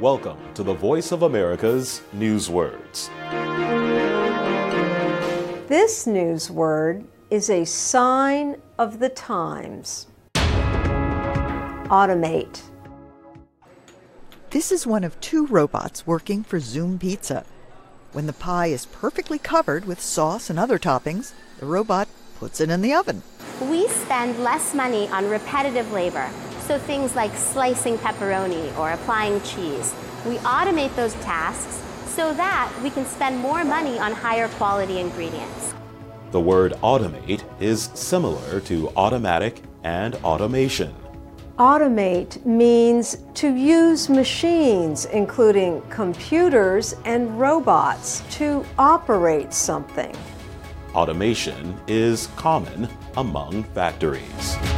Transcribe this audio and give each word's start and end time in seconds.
Welcome 0.00 0.38
to 0.54 0.62
the 0.62 0.74
Voice 0.74 1.10
of 1.10 1.22
America's 1.22 2.02
Newswords. 2.14 3.08
This 5.66 6.06
news 6.06 6.48
word 6.52 7.04
is 7.30 7.50
a 7.50 7.64
sign 7.64 8.62
of 8.78 9.00
the 9.00 9.08
times. 9.08 10.06
Automate. 11.90 12.62
This 14.50 14.70
is 14.70 14.86
one 14.86 15.02
of 15.02 15.20
two 15.20 15.46
robots 15.46 16.06
working 16.06 16.44
for 16.44 16.60
Zoom 16.60 17.00
Pizza. 17.00 17.44
When 18.12 18.28
the 18.28 18.32
pie 18.32 18.68
is 18.68 18.86
perfectly 18.86 19.40
covered 19.40 19.84
with 19.84 20.00
sauce 20.00 20.48
and 20.48 20.60
other 20.60 20.78
toppings, 20.78 21.32
the 21.58 21.66
robot 21.66 22.06
puts 22.38 22.60
it 22.60 22.70
in 22.70 22.82
the 22.82 22.94
oven. 22.94 23.24
We 23.62 23.88
spend 23.88 24.38
less 24.44 24.74
money 24.74 25.08
on 25.08 25.28
repetitive 25.28 25.90
labor, 25.90 26.30
so 26.68 26.78
things 26.78 27.16
like 27.16 27.34
slicing 27.34 27.96
pepperoni 27.96 28.76
or 28.76 28.90
applying 28.90 29.40
cheese. 29.40 29.94
We 30.26 30.36
automate 30.38 30.94
those 30.96 31.14
tasks 31.14 31.82
so 32.14 32.34
that 32.34 32.70
we 32.82 32.90
can 32.90 33.06
spend 33.06 33.38
more 33.38 33.64
money 33.64 33.98
on 33.98 34.12
higher 34.12 34.48
quality 34.48 35.00
ingredients. 35.00 35.74
The 36.30 36.40
word 36.40 36.74
automate 36.82 37.42
is 37.58 37.88
similar 37.94 38.60
to 38.60 38.90
automatic 38.96 39.62
and 39.82 40.16
automation. 40.16 40.94
Automate 41.58 42.44
means 42.44 43.16
to 43.34 43.54
use 43.54 44.10
machines, 44.10 45.06
including 45.06 45.80
computers 45.88 46.94
and 47.06 47.40
robots, 47.40 48.22
to 48.32 48.62
operate 48.78 49.54
something. 49.54 50.14
Automation 50.94 51.80
is 51.86 52.28
common 52.36 52.88
among 53.16 53.64
factories. 53.72 54.77